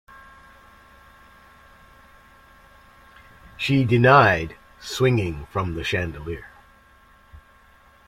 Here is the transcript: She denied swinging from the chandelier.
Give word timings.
She 3.55 3.85
denied 3.85 4.55
swinging 4.79 5.45
from 5.51 5.75
the 5.75 5.83
chandelier. 5.83 6.47